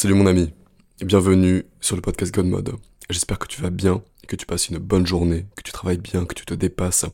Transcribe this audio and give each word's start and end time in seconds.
Salut 0.00 0.14
mon 0.14 0.24
ami, 0.24 0.50
bienvenue 1.04 1.66
sur 1.78 1.94
le 1.94 2.00
podcast 2.00 2.34
God 2.34 2.46
Mode. 2.46 2.74
J'espère 3.10 3.38
que 3.38 3.46
tu 3.46 3.60
vas 3.60 3.68
bien, 3.68 4.02
que 4.28 4.34
tu 4.34 4.46
passes 4.46 4.70
une 4.70 4.78
bonne 4.78 5.06
journée, 5.06 5.44
que 5.56 5.62
tu 5.62 5.72
travailles 5.72 5.98
bien, 5.98 6.24
que 6.24 6.32
tu 6.32 6.46
te 6.46 6.54
dépasses 6.54 7.04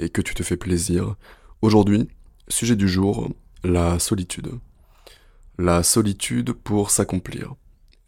et 0.00 0.08
que 0.08 0.20
tu 0.20 0.34
te 0.34 0.42
fais 0.42 0.56
plaisir. 0.56 1.14
Aujourd'hui, 1.60 2.08
sujet 2.48 2.74
du 2.74 2.88
jour, 2.88 3.30
la 3.62 4.00
solitude. 4.00 4.58
La 5.56 5.84
solitude 5.84 6.50
pour 6.50 6.90
s'accomplir. 6.90 7.54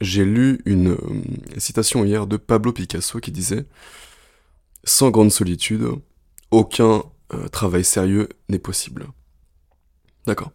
J'ai 0.00 0.24
lu 0.24 0.60
une 0.64 0.94
euh, 0.94 1.58
citation 1.58 2.04
hier 2.04 2.26
de 2.26 2.36
Pablo 2.36 2.72
Picasso 2.72 3.20
qui 3.20 3.30
disait 3.30 3.66
Sans 4.82 5.12
grande 5.12 5.30
solitude, 5.30 5.86
aucun 6.50 7.04
euh, 7.32 7.46
travail 7.46 7.84
sérieux 7.84 8.28
n'est 8.48 8.58
possible. 8.58 9.06
D'accord. 10.26 10.50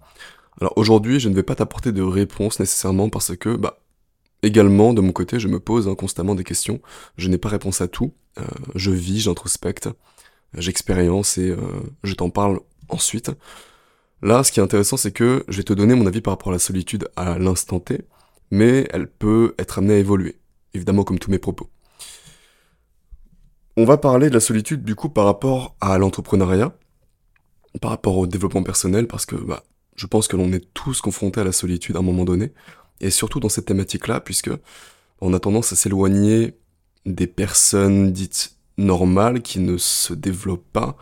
Alors 0.62 0.74
aujourd'hui, 0.76 1.20
je 1.20 1.30
ne 1.30 1.36
vais 1.36 1.44
pas 1.44 1.56
t'apporter 1.56 1.92
de 1.92 2.02
réponse 2.02 2.60
nécessairement 2.60 3.10
parce 3.10 3.36
que, 3.36 3.56
bah, 3.56 3.82
également, 4.44 4.94
de 4.94 5.02
mon 5.02 5.12
côté, 5.12 5.40
je 5.40 5.48
me 5.48 5.60
pose 5.60 5.88
hein, 5.88 5.96
constamment 5.96 6.36
des 6.36 6.44
questions. 6.44 6.82
Je 7.18 7.30
n'ai 7.30 7.38
pas 7.38 7.50
réponse 7.50 7.82
à 7.82 7.88
tout. 7.88 8.14
Euh, 8.38 8.44
je 8.76 8.92
vis, 8.92 9.22
j'introspecte, 9.22 9.90
j'expérience 10.54 11.38
et 11.38 11.56
je 12.04 12.14
t'en 12.14 12.30
parle 12.30 12.60
ensuite. 12.90 13.32
Là, 14.22 14.44
ce 14.44 14.52
qui 14.52 14.60
est 14.60 14.64
intéressant, 14.64 14.98
c'est 14.98 15.12
que 15.12 15.46
je 15.48 15.58
vais 15.58 15.64
te 15.64 15.74
donner 15.74 15.96
mon 15.96 16.06
avis 16.06 16.22
par 16.22 16.34
rapport 16.34 16.50
à 16.50 16.54
la 16.54 16.60
solitude 16.60 17.08
à 17.16 17.40
l'instant 17.40 17.80
T, 17.80 18.02
mais 18.52 18.88
elle 18.92 19.08
peut 19.08 19.56
être 19.58 19.78
amenée 19.78 19.94
à 19.94 19.98
évoluer, 19.98 20.40
évidemment 20.74 21.04
comme 21.04 21.20
tous 21.20 21.32
mes 21.32 21.40
propos. 21.40 21.70
On 23.78 23.86
va 23.86 23.98
parler 23.98 24.28
de 24.30 24.34
la 24.34 24.42
solitude 24.42 24.84
du 24.84 24.96
coup 24.96 25.08
par 25.08 25.24
rapport 25.24 25.78
à 25.80 25.98
l'entrepreneuriat, 25.98 26.76
par 27.80 27.92
rapport 27.92 28.18
au 28.18 28.28
développement 28.28 28.64
personnel, 28.64 29.08
parce 29.08 29.26
que 29.26 29.36
bah, 29.36 29.64
je 30.00 30.08
pense 30.08 30.30
que 30.30 30.38
l'on 30.38 30.54
est 30.54 30.66
tous 30.74 31.02
confrontés 31.02 31.42
à 31.42 31.44
la 31.44 31.52
solitude 31.52 31.98
à 31.98 32.00
un 32.00 32.04
moment 32.04 32.24
donné, 32.24 32.54
et 33.02 33.10
surtout 33.10 33.42
dans 33.42 33.50
cette 33.50 33.66
thématique-là, 33.66 34.22
puisque 34.22 34.52
on 35.20 35.34
a 35.34 35.40
tendance 35.40 35.74
à 35.74 35.76
s'éloigner 35.76 36.56
des 37.06 37.28
personnes 37.28 38.14
dites 38.14 38.56
normales 38.78 39.42
qui 39.42 39.60
ne 39.60 39.78
se 39.78 40.14
développent 40.14 40.72
pas, 40.72 40.96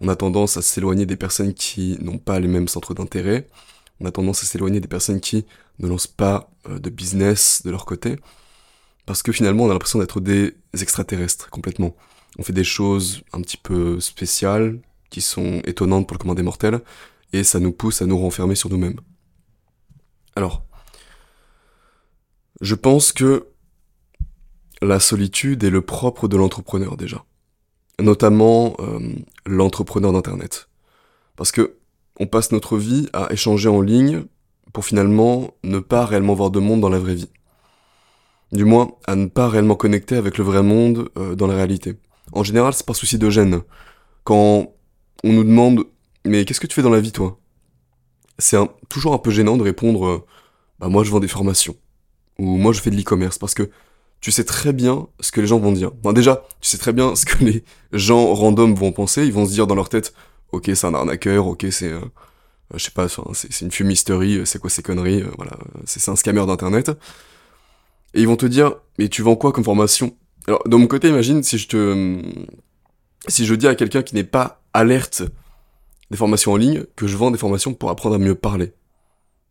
on 0.00 0.08
a 0.08 0.16
tendance 0.16 0.56
à 0.56 0.62
s'éloigner 0.62 1.06
des 1.06 1.16
personnes 1.16 1.54
qui 1.54 1.96
n'ont 2.00 2.18
pas 2.18 2.40
les 2.40 2.48
mêmes 2.48 2.66
centres 2.66 2.92
d'intérêt, 2.92 3.48
on 4.00 4.06
a 4.06 4.10
tendance 4.10 4.42
à 4.42 4.46
s'éloigner 4.46 4.80
des 4.80 4.88
personnes 4.88 5.20
qui 5.20 5.46
ne 5.78 5.86
lancent 5.86 6.08
pas 6.08 6.50
euh, 6.68 6.80
de 6.80 6.90
business 6.90 7.62
de 7.64 7.70
leur 7.70 7.84
côté, 7.84 8.16
parce 9.06 9.22
que 9.22 9.30
finalement 9.30 9.64
on 9.64 9.70
a 9.70 9.74
l'impression 9.74 10.00
d'être 10.00 10.20
des 10.20 10.56
extraterrestres 10.74 11.50
complètement. 11.50 11.94
On 12.36 12.42
fait 12.42 12.52
des 12.52 12.64
choses 12.64 13.22
un 13.32 13.42
petit 13.42 13.58
peu 13.58 14.00
spéciales, 14.00 14.80
qui 15.08 15.20
sont 15.20 15.60
étonnantes 15.64 16.08
pour 16.08 16.14
le 16.14 16.18
commun 16.18 16.34
des 16.34 16.42
mortels, 16.42 16.80
et 17.32 17.44
ça 17.44 17.60
nous 17.60 17.72
pousse 17.72 18.02
à 18.02 18.06
nous 18.06 18.18
renfermer 18.18 18.54
sur 18.54 18.70
nous-mêmes. 18.70 19.00
Alors, 20.36 20.64
je 22.60 22.74
pense 22.74 23.12
que 23.12 23.46
la 24.82 25.00
solitude 25.00 25.64
est 25.64 25.70
le 25.70 25.82
propre 25.82 26.28
de 26.28 26.36
l'entrepreneur 26.36 26.96
déjà 26.96 27.24
notamment 28.00 28.74
euh, 28.80 28.98
l'entrepreneur 29.46 30.12
d'internet. 30.12 30.68
Parce 31.36 31.52
que 31.52 31.76
on 32.18 32.26
passe 32.26 32.52
notre 32.52 32.76
vie 32.76 33.08
à 33.12 33.32
échanger 33.32 33.68
en 33.68 33.80
ligne 33.80 34.24
pour 34.72 34.84
finalement 34.84 35.54
ne 35.64 35.78
pas 35.78 36.04
réellement 36.04 36.34
voir 36.34 36.50
de 36.50 36.60
monde 36.60 36.80
dans 36.80 36.90
la 36.90 36.98
vraie 36.98 37.14
vie. 37.14 37.30
Du 38.52 38.64
moins, 38.64 38.90
à 39.06 39.16
ne 39.16 39.26
pas 39.26 39.48
réellement 39.48 39.76
connecter 39.76 40.16
avec 40.16 40.36
le 40.36 40.44
vrai 40.44 40.62
monde 40.62 41.08
euh, 41.16 41.34
dans 41.34 41.46
la 41.46 41.54
réalité. 41.54 41.96
En 42.32 42.42
général, 42.42 42.74
c'est 42.74 42.84
par 42.84 42.96
souci 42.96 43.16
de 43.16 43.30
gêne. 43.30 43.62
Quand 44.24 44.74
on 45.24 45.32
nous 45.32 45.44
demande 45.44 45.84
mais 46.24 46.44
qu'est-ce 46.44 46.60
que 46.60 46.66
tu 46.66 46.74
fais 46.74 46.82
dans 46.82 46.90
la 46.90 47.00
vie 47.00 47.12
toi? 47.12 47.38
C'est 48.38 48.58
toujours 48.88 49.14
un 49.14 49.18
peu 49.18 49.30
gênant 49.30 49.56
de 49.56 49.62
répondre 49.62 50.06
euh, 50.06 50.26
bah 50.78 50.88
moi 50.88 51.04
je 51.04 51.10
vends 51.10 51.20
des 51.20 51.28
formations 51.28 51.76
ou 52.38 52.56
moi 52.56 52.72
je 52.72 52.80
fais 52.80 52.90
de 52.90 52.96
l'e-commerce 52.96 53.38
parce 53.38 53.54
que 53.54 53.70
tu 54.20 54.30
sais 54.30 54.44
très 54.44 54.72
bien 54.72 55.08
ce 55.20 55.32
que 55.32 55.40
les 55.40 55.46
gens 55.46 55.58
vont 55.58 55.72
dire. 55.72 55.92
Bon, 55.92 56.12
déjà, 56.12 56.46
tu 56.60 56.68
sais 56.68 56.78
très 56.78 56.92
bien 56.92 57.16
ce 57.16 57.24
que 57.24 57.42
les 57.42 57.64
gens 57.92 58.34
random 58.34 58.74
vont 58.74 58.92
penser. 58.92 59.24
Ils 59.24 59.32
vont 59.32 59.46
se 59.46 59.52
dire 59.52 59.66
dans 59.66 59.74
leur 59.74 59.88
tête, 59.88 60.12
ok, 60.52 60.70
c'est 60.74 60.86
un 60.86 60.94
arnaqueur, 60.94 61.46
ok, 61.46 61.66
c'est, 61.70 61.90
euh, 61.90 62.00
je 62.74 62.84
sais 62.84 62.90
pas, 62.90 63.06
c'est 63.32 63.60
une 63.62 63.70
fumisterie, 63.70 64.42
c'est 64.44 64.58
quoi 64.58 64.68
ces 64.68 64.82
conneries, 64.82 65.22
euh, 65.22 65.30
voilà, 65.36 65.52
c'est 65.86 66.06
un 66.10 66.16
scammer 66.16 66.44
d'internet. 66.46 66.90
Et 68.12 68.20
ils 68.20 68.28
vont 68.28 68.36
te 68.36 68.46
dire, 68.46 68.74
mais 68.98 69.08
tu 69.08 69.22
vends 69.22 69.36
quoi 69.36 69.52
comme 69.52 69.64
formation? 69.64 70.14
Alors, 70.46 70.62
de 70.66 70.76
mon 70.76 70.86
côté, 70.86 71.08
imagine 71.08 71.42
si 71.42 71.58
je 71.58 71.68
te, 71.68 72.22
si 73.28 73.46
je 73.46 73.54
dis 73.54 73.68
à 73.68 73.74
quelqu'un 73.74 74.02
qui 74.02 74.14
n'est 74.14 74.24
pas 74.24 74.62
alerte 74.74 75.22
des 76.10 76.16
formations 76.16 76.52
en 76.52 76.56
ligne, 76.56 76.84
que 76.96 77.06
je 77.06 77.16
vends 77.16 77.30
des 77.30 77.38
formations 77.38 77.74
pour 77.74 77.90
apprendre 77.90 78.16
à 78.16 78.18
mieux 78.18 78.34
parler, 78.34 78.72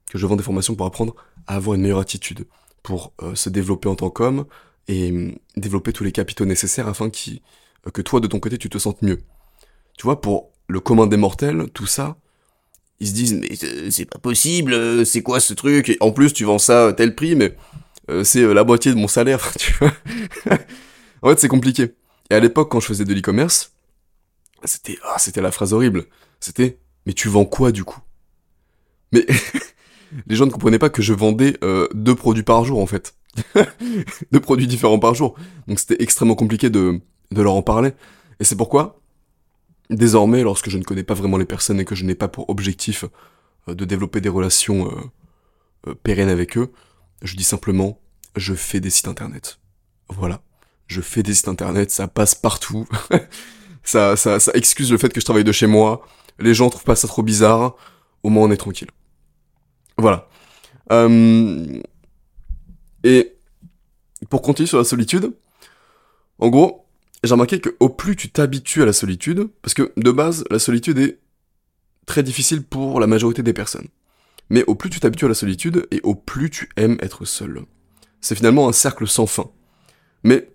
que 0.09 0.17
je 0.17 0.25
vends 0.25 0.35
des 0.35 0.43
formations 0.43 0.75
pour 0.75 0.85
apprendre 0.85 1.15
à 1.47 1.55
avoir 1.55 1.75
une 1.75 1.81
meilleure 1.81 1.99
attitude, 1.99 2.45
pour 2.83 3.13
euh, 3.21 3.35
se 3.35 3.49
développer 3.49 3.89
en 3.89 3.95
tant 3.95 4.09
qu'homme 4.09 4.45
et 4.87 5.11
hum, 5.11 5.35
développer 5.55 5.93
tous 5.93 6.03
les 6.03 6.11
capitaux 6.11 6.45
nécessaires 6.45 6.87
afin 6.87 7.07
euh, 7.07 7.91
que 7.91 8.01
toi 8.01 8.19
de 8.19 8.27
ton 8.27 8.39
côté 8.39 8.57
tu 8.57 8.69
te 8.69 8.77
sentes 8.77 9.01
mieux. 9.01 9.19
Tu 9.97 10.03
vois, 10.03 10.21
pour 10.21 10.51
le 10.67 10.79
commun 10.79 11.07
des 11.07 11.17
mortels, 11.17 11.69
tout 11.73 11.87
ça, 11.87 12.17
ils 12.99 13.07
se 13.07 13.13
disent 13.13 13.33
mais 13.33 13.89
c'est 13.89 14.05
pas 14.05 14.19
possible, 14.19 15.05
c'est 15.05 15.21
quoi 15.21 15.39
ce 15.39 15.53
truc? 15.53 15.89
Et 15.89 15.97
en 16.01 16.11
plus 16.11 16.33
tu 16.33 16.43
vends 16.43 16.59
ça 16.59 16.87
à 16.87 16.93
tel 16.93 17.15
prix, 17.15 17.35
mais 17.35 17.55
euh, 18.09 18.23
c'est 18.23 18.53
la 18.53 18.63
moitié 18.63 18.91
de 18.91 18.97
mon 18.97 19.07
salaire, 19.07 19.53
tu 19.57 19.73
vois. 19.73 19.93
en 21.21 21.29
fait 21.29 21.39
c'est 21.39 21.47
compliqué. 21.47 21.93
Et 22.29 22.35
à 22.35 22.39
l'époque 22.39 22.69
quand 22.71 22.79
je 22.79 22.87
faisais 22.87 23.05
de 23.05 23.13
l'e-commerce, 23.13 23.73
c'était 24.65 24.97
ah, 25.03 25.17
c'était 25.17 25.41
la 25.41 25.51
phrase 25.51 25.73
horrible. 25.73 26.05
C'était 26.39 26.79
mais 27.05 27.13
tu 27.13 27.27
vends 27.27 27.45
quoi 27.45 27.71
du 27.71 27.83
coup? 27.83 28.01
Mais 29.11 29.25
les 30.27 30.35
gens 30.35 30.45
ne 30.45 30.51
comprenaient 30.51 30.79
pas 30.79 30.89
que 30.89 31.01
je 31.01 31.13
vendais 31.13 31.57
euh, 31.63 31.87
deux 31.93 32.15
produits 32.15 32.43
par 32.43 32.63
jour 32.65 32.79
en 32.79 32.85
fait. 32.85 33.15
deux 34.31 34.39
produits 34.39 34.67
différents 34.67 34.99
par 34.99 35.15
jour. 35.15 35.35
Donc 35.67 35.79
c'était 35.79 36.01
extrêmement 36.03 36.35
compliqué 36.35 36.69
de, 36.69 37.01
de 37.31 37.41
leur 37.41 37.53
en 37.53 37.61
parler. 37.61 37.93
Et 38.39 38.43
c'est 38.43 38.55
pourquoi, 38.55 39.01
désormais, 39.89 40.43
lorsque 40.43 40.69
je 40.69 40.77
ne 40.77 40.83
connais 40.83 41.03
pas 41.03 41.13
vraiment 41.13 41.37
les 41.37 41.45
personnes 41.45 41.79
et 41.79 41.85
que 41.85 41.95
je 41.95 42.05
n'ai 42.05 42.15
pas 42.15 42.27
pour 42.27 42.49
objectif 42.49 43.05
euh, 43.67 43.73
de 43.73 43.85
développer 43.85 44.21
des 44.21 44.29
relations 44.29 44.91
euh, 45.87 45.95
pérennes 46.03 46.29
avec 46.29 46.57
eux, 46.57 46.71
je 47.21 47.35
dis 47.35 47.43
simplement, 47.43 47.99
je 48.35 48.53
fais 48.53 48.79
des 48.79 48.89
sites 48.89 49.07
internet. 49.07 49.59
Voilà. 50.09 50.41
Je 50.87 51.01
fais 51.01 51.23
des 51.23 51.33
sites 51.33 51.47
internet, 51.47 51.91
ça 51.91 52.07
passe 52.07 52.35
partout. 52.35 52.87
ça, 53.83 54.15
ça, 54.15 54.39
ça 54.39 54.51
excuse 54.53 54.91
le 54.91 54.97
fait 54.97 55.11
que 55.11 55.19
je 55.19 55.25
travaille 55.25 55.43
de 55.43 55.51
chez 55.51 55.67
moi. 55.67 56.05
Les 56.39 56.53
gens 56.53 56.69
trouvent 56.69 56.83
pas 56.83 56.95
ça 56.95 57.07
trop 57.07 57.23
bizarre. 57.23 57.75
Au 58.23 58.29
moins 58.29 58.45
on 58.45 58.51
est 58.51 58.57
tranquille. 58.57 58.89
Voilà. 59.97 60.27
Euh, 60.91 61.81
et 63.03 63.33
pour 64.29 64.41
continuer 64.41 64.67
sur 64.67 64.77
la 64.77 64.83
solitude, 64.83 65.33
en 66.39 66.49
gros, 66.49 66.85
j'ai 67.23 67.33
remarqué 67.33 67.59
que 67.59 67.75
au 67.79 67.89
plus 67.89 68.15
tu 68.15 68.29
t'habitues 68.29 68.81
à 68.81 68.85
la 68.85 68.93
solitude, 68.93 69.49
parce 69.61 69.73
que 69.73 69.91
de 69.97 70.11
base, 70.11 70.45
la 70.49 70.59
solitude 70.59 70.97
est 70.99 71.19
très 72.05 72.23
difficile 72.23 72.63
pour 72.63 72.99
la 72.99 73.07
majorité 73.07 73.43
des 73.43 73.53
personnes. 73.53 73.87
Mais 74.49 74.63
au 74.65 74.75
plus 74.75 74.89
tu 74.89 74.99
t'habitues 74.99 75.25
à 75.25 75.29
la 75.29 75.33
solitude, 75.33 75.87
et 75.91 75.99
au 76.03 76.15
plus 76.15 76.49
tu 76.49 76.69
aimes 76.75 76.97
être 77.01 77.25
seul. 77.25 77.61
C'est 78.21 78.35
finalement 78.35 78.67
un 78.67 78.73
cercle 78.73 79.07
sans 79.07 79.27
fin. 79.27 79.49
Mais 80.23 80.51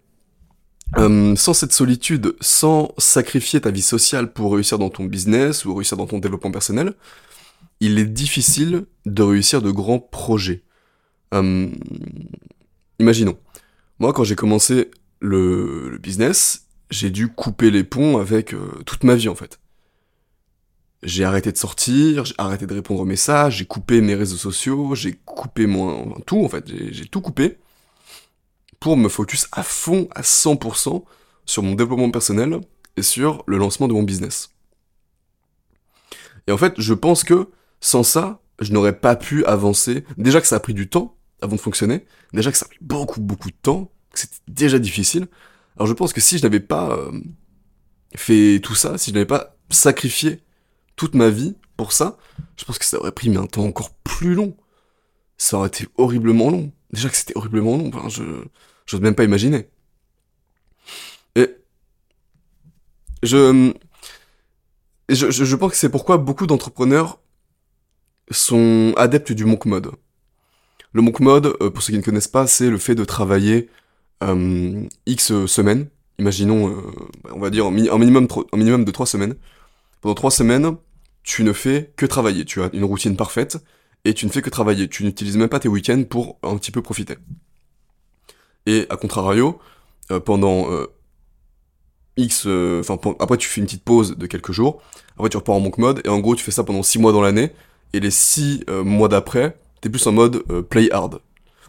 euh, 0.98 1.34
sans 1.34 1.54
cette 1.54 1.72
solitude, 1.72 2.36
sans 2.40 2.92
sacrifier 2.98 3.60
ta 3.60 3.70
vie 3.70 3.82
sociale 3.82 4.32
pour 4.32 4.52
réussir 4.54 4.78
dans 4.78 4.90
ton 4.90 5.04
business 5.04 5.64
ou 5.64 5.74
réussir 5.74 5.96
dans 5.96 6.06
ton 6.06 6.18
développement 6.18 6.52
personnel, 6.52 6.94
il 7.80 7.98
est 7.98 8.06
difficile 8.06 8.86
de 9.04 9.22
réussir 9.22 9.60
de 9.60 9.70
grands 9.70 9.98
projets. 9.98 10.62
Hum, 11.32 11.72
imaginons, 13.00 13.36
moi 13.98 14.12
quand 14.12 14.24
j'ai 14.24 14.36
commencé 14.36 14.90
le, 15.20 15.98
business, 16.00 16.66
j'ai 16.90 17.10
dû 17.10 17.28
couper 17.28 17.70
les 17.70 17.82
ponts 17.82 18.18
avec 18.18 18.54
euh, 18.54 18.80
toute 18.86 19.02
ma 19.02 19.16
vie 19.16 19.28
en 19.28 19.34
fait. 19.34 19.58
J'ai 21.02 21.24
arrêté 21.24 21.50
de 21.50 21.58
sortir, 21.58 22.24
j'ai 22.24 22.34
arrêté 22.38 22.66
de 22.66 22.74
répondre 22.74 23.00
aux 23.00 23.04
messages, 23.04 23.58
j'ai 23.58 23.66
coupé 23.66 24.00
mes 24.00 24.14
réseaux 24.14 24.36
sociaux, 24.36 24.94
j'ai 24.94 25.18
coupé 25.24 25.66
mon... 25.66 26.12
tout 26.20 26.42
en 26.44 26.48
fait, 26.48 26.64
j'ai 26.66 27.06
tout 27.06 27.20
coupé 27.20 27.58
pour 28.84 28.98
me 28.98 29.08
focus 29.08 29.48
à 29.50 29.62
fond, 29.62 30.08
à 30.14 30.20
100% 30.20 31.04
sur 31.46 31.62
mon 31.62 31.74
développement 31.74 32.10
personnel 32.10 32.60
et 32.98 33.02
sur 33.02 33.42
le 33.46 33.56
lancement 33.56 33.88
de 33.88 33.94
mon 33.94 34.02
business. 34.02 34.50
Et 36.46 36.52
en 36.52 36.58
fait, 36.58 36.74
je 36.76 36.92
pense 36.92 37.24
que 37.24 37.48
sans 37.80 38.02
ça, 38.02 38.42
je 38.60 38.74
n'aurais 38.74 39.00
pas 39.00 39.16
pu 39.16 39.42
avancer. 39.46 40.04
Déjà 40.18 40.38
que 40.42 40.46
ça 40.46 40.56
a 40.56 40.60
pris 40.60 40.74
du 40.74 40.90
temps 40.90 41.16
avant 41.40 41.56
de 41.56 41.62
fonctionner, 41.62 42.04
déjà 42.34 42.52
que 42.52 42.58
ça 42.58 42.66
a 42.66 42.68
pris 42.68 42.78
beaucoup, 42.82 43.22
beaucoup 43.22 43.48
de 43.48 43.56
temps, 43.56 43.90
que 44.12 44.18
c'était 44.18 44.36
déjà 44.48 44.78
difficile. 44.78 45.28
Alors 45.78 45.86
je 45.86 45.94
pense 45.94 46.12
que 46.12 46.20
si 46.20 46.36
je 46.36 46.42
n'avais 46.42 46.60
pas 46.60 46.90
euh, 46.90 47.10
fait 48.14 48.60
tout 48.62 48.74
ça, 48.74 48.98
si 48.98 49.12
je 49.12 49.14
n'avais 49.14 49.24
pas 49.24 49.56
sacrifié 49.70 50.42
toute 50.94 51.14
ma 51.14 51.30
vie 51.30 51.56
pour 51.78 51.92
ça, 51.92 52.18
je 52.58 52.66
pense 52.66 52.78
que 52.78 52.84
ça 52.84 52.98
aurait 53.00 53.12
pris 53.12 53.34
un 53.34 53.46
temps 53.46 53.64
encore 53.64 53.94
plus 54.04 54.34
long. 54.34 54.54
Ça 55.38 55.56
aurait 55.56 55.68
été 55.68 55.88
horriblement 55.96 56.50
long. 56.50 56.70
Déjà 56.92 57.08
que 57.08 57.16
c'était 57.16 57.32
horriblement 57.34 57.78
long, 57.78 57.88
enfin, 57.88 58.10
je 58.10 58.44
j'ose 58.86 59.00
même 59.00 59.14
pas 59.14 59.24
imaginer. 59.24 59.68
Et 61.36 61.48
je, 63.22 63.72
je, 65.08 65.30
je 65.30 65.56
pense 65.56 65.72
que 65.72 65.78
c'est 65.78 65.90
pourquoi 65.90 66.18
beaucoup 66.18 66.46
d'entrepreneurs 66.46 67.20
sont 68.30 68.94
adeptes 68.96 69.32
du 69.32 69.44
monk 69.44 69.66
mode. 69.66 69.90
Le 70.92 71.02
monk 71.02 71.20
mode, 71.20 71.56
euh, 71.60 71.70
pour 71.70 71.82
ceux 71.82 71.92
qui 71.92 71.98
ne 71.98 72.04
connaissent 72.04 72.28
pas, 72.28 72.46
c'est 72.46 72.70
le 72.70 72.78
fait 72.78 72.94
de 72.94 73.04
travailler 73.04 73.68
euh, 74.22 74.86
X 75.06 75.46
semaines. 75.46 75.88
Imaginons, 76.18 76.70
euh, 76.70 76.80
on 77.32 77.40
va 77.40 77.50
dire, 77.50 77.66
un, 77.66 77.70
minimum, 77.72 78.28
un 78.52 78.56
minimum 78.56 78.84
de 78.84 78.90
3 78.90 79.06
semaines. 79.06 79.34
Pendant 80.00 80.14
3 80.14 80.30
semaines, 80.30 80.76
tu 81.24 81.42
ne 81.42 81.52
fais 81.52 81.92
que 81.96 82.06
travailler. 82.06 82.44
Tu 82.44 82.62
as 82.62 82.70
une 82.72 82.84
routine 82.84 83.16
parfaite 83.16 83.58
et 84.04 84.14
tu 84.14 84.26
ne 84.26 84.30
fais 84.30 84.42
que 84.42 84.50
travailler. 84.50 84.88
Tu 84.88 85.02
n'utilises 85.04 85.36
même 85.36 85.48
pas 85.48 85.58
tes 85.58 85.68
week-ends 85.68 86.04
pour 86.08 86.38
un 86.44 86.56
petit 86.56 86.70
peu 86.70 86.80
profiter. 86.80 87.16
Et 88.66 88.86
à 88.90 88.96
contrario, 88.96 89.58
pendant 90.24 90.68
X, 92.16 92.46
enfin 92.46 92.98
après 93.20 93.36
tu 93.36 93.48
fais 93.48 93.60
une 93.60 93.66
petite 93.66 93.84
pause 93.84 94.16
de 94.16 94.26
quelques 94.26 94.52
jours, 94.52 94.80
après 95.16 95.28
tu 95.28 95.36
repars 95.36 95.56
en 95.56 95.60
monk 95.60 95.78
mode 95.78 96.00
et 96.04 96.08
en 96.08 96.18
gros 96.20 96.34
tu 96.34 96.44
fais 96.44 96.50
ça 96.50 96.64
pendant 96.64 96.82
6 96.82 96.98
mois 96.98 97.12
dans 97.12 97.20
l'année 97.20 97.52
et 97.92 98.00
les 98.00 98.10
6 98.10 98.64
mois 98.84 99.08
d'après 99.08 99.56
t'es 99.84 99.90
plus 99.90 100.06
en 100.06 100.12
mode 100.12 100.42
euh, 100.50 100.62
play 100.62 100.90
hard. 100.90 101.20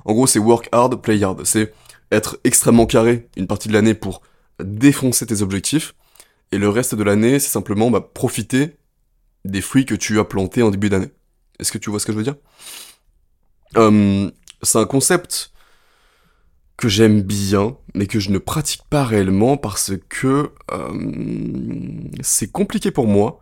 En 0.05 0.13
gros, 0.13 0.25
c'est 0.25 0.39
work 0.39 0.69
hard, 0.71 1.01
play 1.01 1.21
hard. 1.21 1.43
C'est 1.43 1.73
être 2.13 2.39
extrêmement 2.45 2.85
carré 2.85 3.27
une 3.35 3.45
partie 3.45 3.67
de 3.67 3.73
l'année 3.73 3.93
pour 3.93 4.21
défoncer 4.63 5.25
tes 5.25 5.41
objectifs. 5.41 5.95
Et 6.53 6.57
le 6.57 6.69
reste 6.69 6.95
de 6.95 7.03
l'année, 7.03 7.39
c'est 7.39 7.49
simplement 7.49 7.91
bah, 7.91 7.99
profiter 7.99 8.77
des 9.43 9.59
fruits 9.59 9.85
que 9.85 9.95
tu 9.95 10.17
as 10.17 10.23
plantés 10.23 10.63
en 10.63 10.71
début 10.71 10.87
d'année. 10.89 11.09
Est-ce 11.59 11.73
que 11.73 11.77
tu 11.77 11.89
vois 11.89 11.99
ce 11.99 12.05
que 12.05 12.13
je 12.13 12.17
veux 12.17 12.23
dire? 12.23 12.37
Hum, 13.75 14.31
C'est 14.61 14.77
un 14.77 14.85
concept 14.85 15.51
que 16.77 16.89
j'aime 16.89 17.21
bien, 17.21 17.77
mais 17.93 18.07
que 18.07 18.19
je 18.19 18.31
ne 18.31 18.37
pratique 18.37 18.83
pas 18.89 19.03
réellement 19.05 19.57
parce 19.57 19.93
que 20.09 20.51
hum, 20.71 22.09
c'est 22.21 22.51
compliqué 22.51 22.91
pour 22.91 23.07
moi 23.07 23.39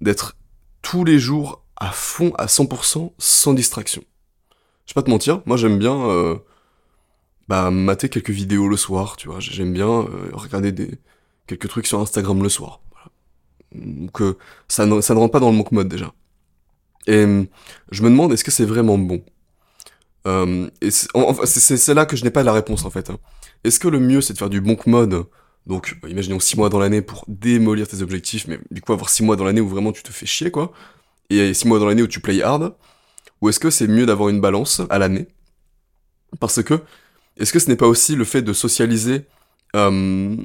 d'être 0.00 0.36
tous 0.82 1.04
les 1.04 1.18
jours 1.18 1.62
à 1.76 1.90
fond, 1.90 2.32
à 2.38 2.46
100%, 2.46 3.12
sans 3.18 3.54
distraction. 3.54 4.04
Je 4.86 4.92
vais 4.92 4.94
pas 4.94 5.02
te 5.02 5.10
mentir, 5.10 5.42
moi 5.46 5.56
j'aime 5.56 5.78
bien 5.78 6.08
euh, 6.08 6.36
bah, 7.48 7.70
mater 7.70 8.08
quelques 8.08 8.30
vidéos 8.30 8.68
le 8.68 8.76
soir, 8.76 9.16
tu 9.16 9.28
vois. 9.28 9.40
J'aime 9.40 9.72
bien 9.72 9.88
euh, 9.88 10.30
regarder 10.32 10.72
des, 10.72 10.98
quelques 11.46 11.68
trucs 11.68 11.86
sur 11.86 12.00
Instagram 12.00 12.42
le 12.42 12.48
soir. 12.48 12.80
Donc 13.74 14.20
euh, 14.20 14.36
ça, 14.68 14.86
ne, 14.86 15.00
ça 15.00 15.14
ne 15.14 15.18
rentre 15.18 15.32
pas 15.32 15.40
dans 15.40 15.50
le 15.50 15.56
monk 15.56 15.72
mode 15.72 15.88
déjà. 15.88 16.12
Et 17.06 17.24
je 17.90 18.02
me 18.02 18.10
demande 18.10 18.32
est-ce 18.32 18.44
que 18.44 18.50
c'est 18.50 18.64
vraiment 18.64 18.98
bon? 18.98 19.24
Et 20.26 20.90
c'est 20.90 21.94
là 21.94 22.06
que 22.06 22.16
je 22.16 22.24
n'ai 22.24 22.30
pas 22.30 22.42
la 22.42 22.52
réponse 22.52 22.84
en 22.84 22.90
fait. 22.90 23.10
Hein. 23.10 23.18
Est-ce 23.64 23.80
que 23.80 23.88
le 23.88 24.00
mieux 24.00 24.20
c'est 24.20 24.32
de 24.34 24.38
faire 24.38 24.50
du 24.50 24.60
monk 24.60 24.86
mode 24.86 25.26
donc, 25.64 25.96
imaginons 26.08 26.40
6 26.40 26.56
mois 26.56 26.70
dans 26.70 26.80
l'année 26.80 27.02
pour 27.02 27.24
démolir 27.28 27.86
tes 27.86 28.02
objectifs, 28.02 28.48
mais 28.48 28.58
du 28.72 28.80
coup 28.80 28.92
avoir 28.92 29.08
6 29.08 29.22
mois 29.22 29.36
dans 29.36 29.44
l'année 29.44 29.60
où 29.60 29.68
vraiment 29.68 29.92
tu 29.92 30.02
te 30.02 30.10
fais 30.10 30.26
chier, 30.26 30.50
quoi 30.50 30.72
et 31.40 31.54
6 31.54 31.68
mois 31.68 31.78
dans 31.78 31.86
l'année 31.86 32.02
où 32.02 32.06
tu 32.06 32.20
play 32.20 32.42
hard 32.42 32.74
Ou 33.40 33.48
est-ce 33.48 33.60
que 33.60 33.70
c'est 33.70 33.86
mieux 33.86 34.06
d'avoir 34.06 34.28
une 34.28 34.40
balance 34.40 34.82
à 34.90 34.98
l'année? 34.98 35.28
Parce 36.40 36.62
que, 36.62 36.82
est-ce 37.36 37.52
que 37.52 37.58
ce 37.58 37.68
n'est 37.68 37.76
pas 37.76 37.86
aussi 37.86 38.16
le 38.16 38.24
fait 38.24 38.42
de 38.42 38.52
socialiser, 38.52 39.26
euh, 39.76 40.36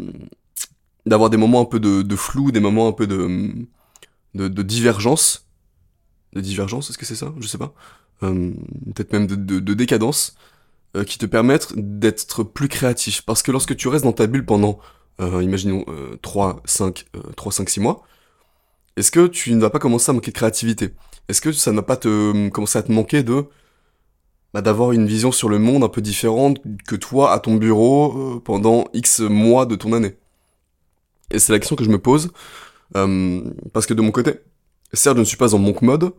d'avoir 1.06 1.30
des 1.30 1.38
moments 1.38 1.62
un 1.62 1.66
peu 1.66 1.80
de, 1.80 2.16
flou, 2.16 2.52
des 2.52 2.60
moments 2.60 2.88
un 2.88 2.94
peu 2.94 3.08
de, 3.08 3.68
de, 4.34 4.62
divergence? 4.64 5.48
De 6.34 6.42
divergence, 6.42 6.90
est-ce 6.90 6.98
que 6.98 7.06
c'est 7.06 7.16
ça? 7.16 7.34
Je 7.40 7.48
sais 7.48 7.58
pas. 7.58 7.74
Euh, 8.24 8.52
peut-être 8.96 9.14
même 9.14 9.28
de, 9.28 9.74
décadence, 9.74 10.36
euh, 10.96 11.04
qui 11.04 11.18
te 11.18 11.26
permettent 11.26 11.74
d'être 11.76 12.44
plus 12.44 12.68
créatif. 12.68 13.22
Parce 13.22 13.44
que 13.44 13.52
lorsque 13.52 13.76
tu 13.76 13.88
restes 13.88 14.06
dans 14.06 14.14
ta 14.14 14.28
bulle 14.28 14.46
pendant, 14.46 14.80
imaginons, 15.20 15.84
3, 16.22 16.62
5, 16.66 17.06
3, 17.36 17.52
5, 17.52 17.70
6 17.70 17.80
mois, 17.80 18.04
est-ce 18.98 19.12
que 19.12 19.28
tu 19.28 19.54
ne 19.54 19.62
vas 19.62 19.70
pas 19.70 19.80
commencer 19.80 20.10
à 20.10 20.14
manquer 20.14 20.32
de 20.32 20.36
créativité? 20.36 20.90
Est-ce 21.28 21.40
que 21.40 21.52
ça 21.52 21.72
ne 21.72 21.78
va 21.78 21.84
pas 21.84 21.98
te 21.98 22.08
euh, 22.08 22.50
commencer 22.50 22.80
à 22.80 22.84
te 22.84 22.92
manquer 22.92 23.22
de 23.22 23.46
bah, 24.54 24.62
d'avoir 24.62 24.92
une 24.92 25.06
vision 25.06 25.32
sur 25.32 25.50
le 25.50 25.60
monde 25.60 25.84
un 25.84 25.90
peu 25.90 26.02
différente 26.02 26.60
que 26.88 26.96
toi 26.96 27.32
à 27.32 27.40
ton 27.40 27.56
bureau 27.56 28.38
euh, 28.38 28.40
pendant 28.40 28.86
X 28.94 29.20
mois 29.20 29.68
de 29.68 29.76
ton 29.76 29.94
année? 29.94 30.18
Et 31.30 31.38
c'est 31.38 31.52
la 31.52 31.60
question 31.60 31.76
que 31.76 31.84
je 31.84 31.90
me 31.90 32.00
pose 32.00 32.32
euh, 32.96 33.44
parce 33.72 33.86
que 33.86 33.94
de 33.94 34.02
mon 34.02 34.12
côté, 34.12 34.40
certes 34.94 35.18
je 35.18 35.22
ne 35.22 35.26
suis 35.26 35.38
pas 35.38 35.54
en 35.54 35.60
monk 35.60 35.84
mode, 35.84 36.14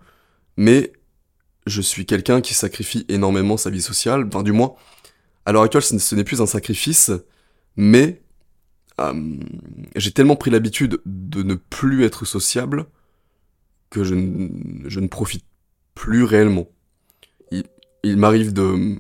mais 0.57 0.93
je 1.69 1.81
suis 1.81 2.07
quelqu'un 2.07 2.41
qui 2.41 2.55
sacrifie 2.55 3.05
énormément 3.09 3.57
sa 3.57 3.71
vie 3.71 3.83
sociale, 3.83 4.27
enfin 4.27 4.43
du 4.43 4.53
moins, 4.53 4.75
à 5.47 5.53
l'heure 5.53 5.63
actuelle 5.63 5.83
ce 5.83 6.15
n'est 6.15 6.25
plus 6.25 6.41
un 6.41 6.47
sacrifice, 6.47 7.11
mais 7.77 8.23
euh, 9.01 9.15
j'ai 9.97 10.11
tellement 10.13 10.37
pris 10.37 10.51
l'habitude 10.51 11.01
de 11.07 11.43
ne 11.43 11.55
plus 11.55 12.05
être 12.05 12.25
sociable 12.25 12.87
que 13.91 14.05
je, 14.05 14.15
ne 14.15 15.07
profite 15.07 15.45
plus 15.95 16.25
réellement. 16.25 16.69
Il, 18.03 18.17
m'arrive 18.17 18.53
de, 18.53 18.97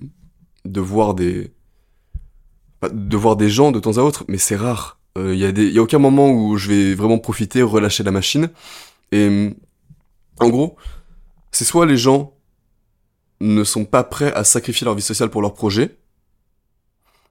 de 0.65 0.81
voir 0.81 1.15
des 1.15 1.51
gens 3.49 3.71
de 3.71 3.79
temps 3.79 3.99
à 3.99 4.01
autre, 4.01 4.25
mais 4.29 4.39
c'est 4.39 4.57
rare. 4.57 4.99
Il 5.17 5.23
euh, 5.23 5.35
y, 5.35 5.73
y, 5.73 5.79
a 5.79 5.83
aucun 5.83 5.99
moment 5.99 6.31
où 6.31 6.57
je 6.57 6.69
vais 6.69 6.95
vraiment 6.95 7.19
profiter, 7.19 7.63
relâcher 7.63 8.03
la 8.03 8.11
machine. 8.11 8.51
Et 9.13 9.55
en 10.41 10.49
gros, 10.49 10.77
c'est 11.51 11.65
soit 11.65 11.87
les 11.87 11.97
gens 11.97 12.38
ne 13.41 13.65
sont 13.65 13.85
pas 13.85 14.05
prêts 14.05 14.33
à 14.33 14.45
sacrifier 14.45 14.85
leur 14.85 14.95
vie 14.95 15.03
sociale 15.03 15.31
pour 15.31 15.43
leur 15.43 15.55
projet, 15.55 15.97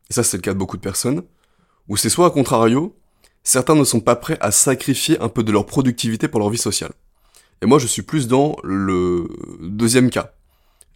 et 0.10 0.14
ça 0.14 0.24
c'est 0.24 0.38
le 0.38 0.42
cas 0.42 0.54
de 0.54 0.60
beaucoup 0.60 0.78
de 0.78 0.82
personnes, 0.82 1.24
ou 1.88 1.98
c'est 1.98 2.10
soit 2.10 2.28
à 2.28 2.30
contrario, 2.30 2.98
certains 3.44 3.76
ne 3.76 3.84
sont 3.84 4.00
pas 4.00 4.16
prêts 4.16 4.38
à 4.42 4.52
sacrifier 4.52 5.20
un 5.20 5.30
peu 5.30 5.44
de 5.44 5.52
leur 5.52 5.66
productivité 5.66 6.28
pour 6.28 6.40
leur 6.40 6.50
vie 6.50 6.58
sociale. 6.58 6.92
Et 7.62 7.66
moi 7.66 7.80
je 7.80 7.88
suis 7.88 8.02
plus 8.02 8.28
dans 8.28 8.58
le 8.64 9.28
deuxième 9.62 10.10
cas. 10.10 10.34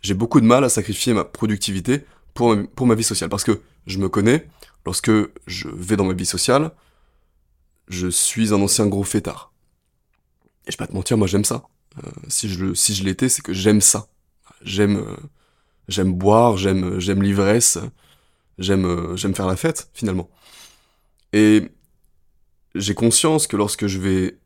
J'ai 0.02 0.13
beaucoup 0.13 0.42
de 0.42 0.46
mal 0.46 0.63
à 0.63 0.69
sacrifier 0.69 1.13
ma 1.13 1.24
productivité 1.24 2.06
pour 2.34 2.56
ma, 2.56 2.63
pour 2.63 2.92
vie 2.94 3.04
sociale, 3.04 3.30
parce 3.30 3.44
que 3.44 3.62
je 3.88 3.98
me 4.00 4.10
connais, 4.10 4.48
lorsque 4.86 5.12
je 5.48 5.68
vais 5.74 5.96
dans 5.96 6.06
ma 6.06 6.13
vie 6.13 6.25
sociale, 6.25 6.72
je 7.88 8.08
suis 8.08 8.54
un 8.54 8.62
ancien 8.62 8.88
gros 8.88 9.04
fêtard. 9.04 9.52
Et 10.66 10.72
je 10.72 10.78
vais 10.78 10.86
pas 10.86 10.88
te 10.88 10.94
mentir, 10.94 11.18
moi 11.18 11.28
j'aime 11.28 11.46
ça. 11.46 11.63
Euh, 12.04 12.10
si 12.28 12.50
je, 12.50 12.74
si 12.74 12.96
je 12.96 13.04
l'étais, 13.04 13.30
c'est 13.30 13.42
que 13.42 13.54
j'aime 13.54 13.81
ça. 13.81 14.08
J'aime 14.61 14.97
euh, 14.97 15.15
j'aime 15.88 16.13
boire, 16.13 16.57
j'aime 16.57 16.99
j'aime 16.99 17.21
l'ivresse, 17.23 17.79
j'aime 18.57 18.85
euh, 18.85 19.15
j'aime 19.15 19.35
faire 19.35 19.47
la 19.47 19.55
fête 19.55 19.89
finalement. 19.93 20.29
Et 21.33 21.69
j'ai 22.75 22.93
conscience 22.93 23.47
que 23.47 23.57
lorsque 23.57 23.88
je 23.88 23.99
vais 23.99 24.39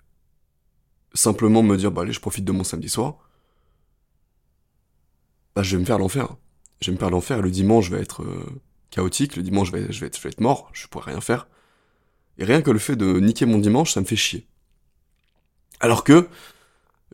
simplement 1.13 1.63
me 1.63 1.77
dire, 1.77 1.92
bah 1.92 2.01
allez, 2.01 2.13
je 2.13 2.19
profite 2.19 2.45
de 2.45 2.51
mon 2.51 2.63
samedi 2.63 2.89
soir, 2.89 3.18
bah 5.56 5.63
je 5.63 5.75
vais 5.75 5.81
me 5.81 5.86
faire 5.86 6.00
l'enfer. 6.00 6.36
Je 6.81 6.92
vais 6.92 6.95
me 6.95 7.00
faire 7.00 7.09
l'enfer, 7.09 7.42
le 7.42 7.51
dimanche 7.51 7.89
va 7.89 8.00
être 8.00 8.24
euh, 8.24 8.62
chaotique, 8.89 9.38
le 9.38 9.44
dimanche 9.44 9.69
je 9.69 9.71
vais, 9.71 9.83
être, 9.83 10.18
je 10.18 10.28
vais 10.28 10.35
mort, 10.40 10.69
je 10.73 10.87
pourrai 10.87 11.11
rien 11.11 11.21
faire. 11.21 11.47
Et 12.37 12.44
rien 12.44 12.61
que 12.61 12.71
le 12.71 12.80
fait 12.80 12.95
de 12.95 13.19
niquer 13.19 13.45
mon 13.45 13.59
dimanche, 13.59 13.94
ça 13.94 14.02
me 14.02 14.06
fait 14.06 14.18
chier. 14.18 14.45
Alors 15.80 16.04
que, 16.04 16.28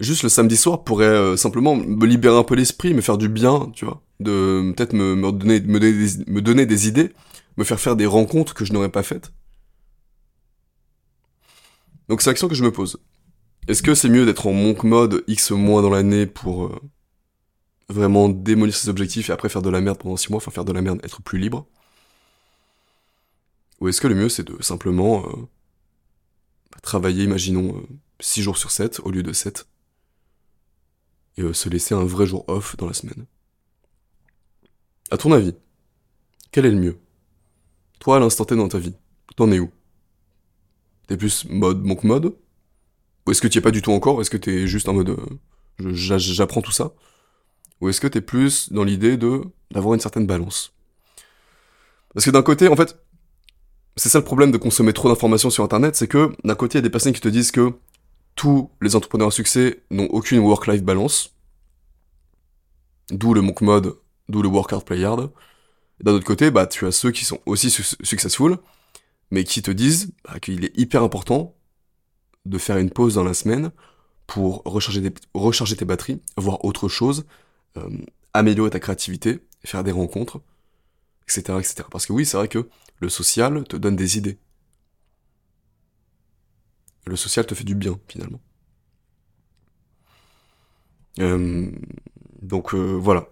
juste 0.01 0.23
le 0.23 0.29
samedi 0.29 0.57
soir 0.57 0.83
pourrait 0.83 1.05
euh, 1.05 1.37
simplement 1.37 1.75
me 1.75 2.05
libérer 2.05 2.37
un 2.37 2.43
peu 2.43 2.55
l'esprit, 2.55 2.93
me 2.93 3.01
faire 3.01 3.17
du 3.17 3.29
bien, 3.29 3.71
tu 3.73 3.85
vois. 3.85 4.01
De 4.19 4.73
peut-être 4.75 4.93
me, 4.93 5.31
donner, 5.31 6.65
des, 6.65 6.87
idées, 6.87 7.13
me 7.57 7.63
faire 7.63 7.79
faire 7.79 7.95
des 7.95 8.05
rencontres 8.05 8.53
que 8.53 8.65
je 8.65 8.73
n'aurais 8.73 8.91
pas 8.91 9.03
faites. 9.03 9.31
Donc 12.09 12.21
c'est 12.21 12.29
la 12.29 12.33
question 12.33 12.47
que 12.47 12.55
je 12.55 12.63
me 12.63 12.71
pose. 12.71 12.97
Est-ce 13.67 13.83
que 13.83 13.95
c'est 13.95 14.09
mieux 14.09 14.25
d'être 14.25 14.47
en 14.47 14.53
monk 14.53 14.83
mode 14.83 15.23
X 15.27 15.51
mois 15.51 15.81
dans 15.81 15.89
l'année 15.89 16.25
pour 16.25 16.65
euh, 16.65 16.79
vraiment 17.89 18.29
démolir 18.29 18.75
ses 18.75 18.89
objectifs 18.89 19.29
et 19.29 19.33
après 19.33 19.49
faire 19.49 19.61
de 19.61 19.69
la 19.69 19.81
merde 19.81 19.97
pendant 19.97 20.17
6 20.17 20.29
mois, 20.29 20.37
enfin 20.37 20.51
faire 20.51 20.65
de 20.65 20.73
la 20.73 20.81
merde, 20.81 20.99
être 21.03 21.21
plus 21.21 21.39
libre? 21.39 21.67
Ou 23.79 23.87
est-ce 23.87 24.01
que 24.01 24.07
le 24.07 24.15
mieux 24.15 24.29
c'est 24.29 24.43
de 24.43 24.61
simplement 24.61 25.25
euh, 25.25 25.47
travailler, 26.81 27.23
imaginons, 27.23 27.81
6 28.19 28.39
euh, 28.39 28.43
jours 28.43 28.57
sur 28.57 28.71
7 28.71 28.99
au 29.03 29.11
lieu 29.11 29.23
de 29.23 29.33
7 29.33 29.67
et 31.37 31.53
se 31.53 31.69
laisser 31.69 31.95
un 31.95 32.03
vrai 32.03 32.25
jour 32.25 32.45
off 32.47 32.75
dans 32.77 32.87
la 32.87 32.93
semaine. 32.93 33.25
À 35.09 35.17
ton 35.17 35.31
avis, 35.31 35.53
quel 36.51 36.65
est 36.65 36.71
le 36.71 36.79
mieux? 36.79 36.97
Toi 37.99 38.17
à 38.17 38.19
l'instant 38.19 38.45
T 38.45 38.55
dans 38.55 38.67
ta 38.67 38.79
vie, 38.79 38.95
t'en 39.35 39.51
es 39.51 39.59
où? 39.59 39.71
T'es 41.07 41.17
plus 41.17 41.45
mode 41.49 41.83
monk 41.83 42.03
mode? 42.03 42.35
Ou 43.25 43.31
est-ce 43.31 43.41
que 43.41 43.47
t'y 43.47 43.59
es 43.59 43.61
pas 43.61 43.71
du 43.71 43.81
tout 43.81 43.91
encore? 43.91 44.21
Est-ce 44.21 44.29
que 44.29 44.37
t'es 44.37 44.67
juste 44.67 44.89
en 44.89 44.93
mode 44.93 45.09
euh, 45.09 45.93
j'apprends 45.93 46.61
tout 46.61 46.71
ça? 46.71 46.93
Ou 47.79 47.89
est-ce 47.89 48.01
que 48.01 48.07
t'es 48.07 48.21
plus 48.21 48.71
dans 48.71 48.83
l'idée 48.83 49.17
de 49.17 49.41
d'avoir 49.71 49.93
une 49.93 49.99
certaine 49.99 50.27
balance? 50.27 50.73
Parce 52.13 52.25
que 52.25 52.31
d'un 52.31 52.43
côté, 52.43 52.67
en 52.67 52.75
fait, 52.75 52.97
c'est 53.95 54.09
ça 54.09 54.19
le 54.19 54.25
problème 54.25 54.51
de 54.51 54.57
consommer 54.57 54.93
trop 54.93 55.09
d'informations 55.09 55.49
sur 55.49 55.63
internet, 55.63 55.95
c'est 55.95 56.07
que 56.07 56.31
d'un 56.43 56.55
côté, 56.55 56.77
il 56.77 56.79
y 56.79 56.83
a 56.83 56.83
des 56.83 56.89
personnes 56.89 57.13
qui 57.13 57.21
te 57.21 57.27
disent 57.27 57.51
que 57.51 57.73
tous 58.41 58.71
les 58.81 58.95
entrepreneurs 58.95 59.27
à 59.27 59.31
succès 59.31 59.83
n'ont 59.91 60.07
aucune 60.07 60.39
work-life 60.39 60.81
balance. 60.81 61.35
D'où 63.11 63.35
le 63.35 63.41
monk 63.41 63.61
mode, 63.61 63.95
d'où 64.29 64.41
le 64.41 64.49
work 64.49 64.73
hard 64.73 64.83
play. 64.83 64.97
D'un 64.99 66.11
autre 66.11 66.25
côté, 66.25 66.49
bah, 66.49 66.65
tu 66.65 66.87
as 66.87 66.91
ceux 66.91 67.11
qui 67.11 67.23
sont 67.23 67.39
aussi 67.45 67.69
successful, 67.69 68.57
mais 69.29 69.43
qui 69.43 69.61
te 69.61 69.69
disent 69.69 70.11
bah, 70.23 70.39
qu'il 70.39 70.65
est 70.65 70.75
hyper 70.75 71.03
important 71.03 71.55
de 72.45 72.57
faire 72.57 72.77
une 72.77 72.89
pause 72.89 73.13
dans 73.13 73.23
la 73.23 73.35
semaine 73.35 73.69
pour 74.25 74.63
recharger, 74.65 75.03
recharger 75.35 75.75
tes 75.75 75.85
batteries, 75.85 76.19
voir 76.35 76.65
autre 76.65 76.89
chose, 76.89 77.27
euh, 77.77 77.89
améliorer 78.33 78.71
ta 78.71 78.79
créativité, 78.79 79.45
faire 79.63 79.83
des 79.83 79.91
rencontres, 79.91 80.41
etc., 81.27 81.59
etc. 81.59 81.83
Parce 81.91 82.07
que 82.07 82.13
oui, 82.13 82.25
c'est 82.25 82.37
vrai 82.37 82.47
que 82.47 82.67
le 83.01 83.09
social 83.09 83.65
te 83.65 83.77
donne 83.77 83.95
des 83.95 84.17
idées. 84.17 84.39
Le 87.05 87.15
social 87.15 87.45
te 87.45 87.55
fait 87.55 87.63
du 87.63 87.75
bien, 87.75 87.99
finalement. 88.07 88.39
Euh, 91.19 91.71
donc 92.41 92.73
euh, 92.73 92.95
voilà. 92.95 93.29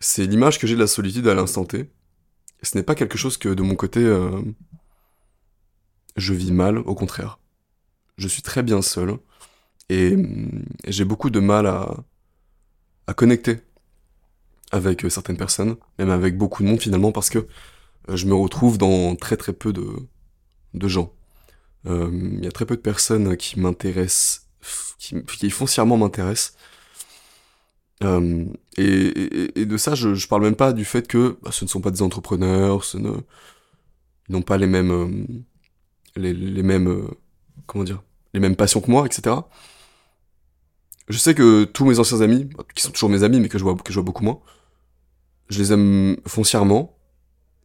C'est 0.00 0.26
l'image 0.26 0.58
que 0.58 0.66
j'ai 0.66 0.74
de 0.74 0.80
la 0.80 0.86
solitude 0.86 1.28
à 1.28 1.34
l'instant 1.34 1.64
T. 1.64 1.90
Ce 2.62 2.76
n'est 2.76 2.82
pas 2.82 2.94
quelque 2.94 3.18
chose 3.18 3.36
que 3.36 3.48
de 3.48 3.62
mon 3.62 3.74
côté 3.74 4.00
euh, 4.00 4.42
je 6.16 6.34
vis 6.34 6.52
mal, 6.52 6.78
au 6.78 6.94
contraire. 6.94 7.38
Je 8.16 8.28
suis 8.28 8.42
très 8.42 8.62
bien 8.62 8.82
seul 8.82 9.18
et, 9.88 10.16
j'ai 10.86 11.04
beaucoup 11.04 11.30
de 11.30 11.40
mal 11.40 11.66
à, 11.66 11.96
à 13.06 13.14
connecter 13.14 13.60
avec 14.72 15.04
certaines 15.10 15.36
personnes, 15.36 15.76
même 15.98 16.10
avec 16.10 16.36
beaucoup 16.38 16.62
de 16.62 16.68
monde 16.68 16.80
finalement, 16.80 17.12
parce 17.12 17.30
que 17.30 17.46
je 18.08 18.26
me 18.26 18.34
retrouve 18.34 18.78
dans 18.78 19.16
très 19.16 19.36
très 19.36 19.52
peu 19.52 19.72
de, 19.72 20.08
de 20.74 20.88
gens. 20.88 21.12
Il 21.86 22.44
y 22.44 22.46
a 22.46 22.52
très 22.52 22.66
peu 22.66 22.76
de 22.76 22.82
personnes 22.82 23.36
qui 23.36 23.58
m'intéressent 23.58 24.50
qui, 25.00 25.50
foncièrement 25.50 25.96
m'intéresse. 25.96 26.54
Euh, 28.02 28.46
et, 28.76 29.64
de 29.64 29.76
ça, 29.76 29.94
je, 29.94 30.14
je 30.14 30.28
parle 30.28 30.42
même 30.42 30.56
pas 30.56 30.72
du 30.72 30.84
fait 30.84 31.06
que 31.06 31.38
bah, 31.42 31.50
ce 31.52 31.64
ne 31.64 31.68
sont 31.68 31.80
pas 31.80 31.90
des 31.90 32.02
entrepreneurs, 32.02 32.84
ce 32.84 32.98
ne, 32.98 33.10
ils 34.28 34.32
n'ont 34.32 34.42
pas 34.42 34.56
les 34.56 34.66
mêmes, 34.66 34.90
euh, 34.90 35.26
les, 36.16 36.32
les, 36.32 36.62
mêmes, 36.62 36.88
euh, 36.88 37.08
comment 37.66 37.84
dire, 37.84 38.02
les 38.32 38.40
mêmes 38.40 38.56
passions 38.56 38.80
que 38.80 38.90
moi, 38.90 39.06
etc. 39.06 39.36
Je 41.08 41.18
sais 41.18 41.34
que 41.34 41.64
tous 41.64 41.84
mes 41.84 41.98
anciens 41.98 42.20
amis, 42.20 42.44
bah, 42.44 42.64
qui 42.74 42.82
sont 42.82 42.92
toujours 42.92 43.10
mes 43.10 43.22
amis, 43.22 43.40
mais 43.40 43.48
que 43.48 43.58
je 43.58 43.64
vois, 43.64 43.74
que 43.74 43.92
je 43.92 43.98
vois 43.98 44.04
beaucoup 44.04 44.24
moins, 44.24 44.40
je 45.48 45.58
les 45.58 45.72
aime 45.72 46.16
foncièrement, 46.26 46.96